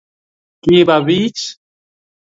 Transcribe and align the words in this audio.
kiba 0.61 0.95
biich 1.05 1.41